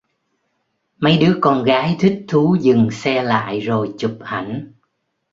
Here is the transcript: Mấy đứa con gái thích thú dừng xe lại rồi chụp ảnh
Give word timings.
Mấy 0.97 1.17
đứa 1.17 1.37
con 1.41 1.63
gái 1.63 1.97
thích 1.99 2.25
thú 2.27 2.57
dừng 2.61 2.91
xe 2.91 3.23
lại 3.23 3.59
rồi 3.59 3.91
chụp 3.97 4.17
ảnh 4.23 4.73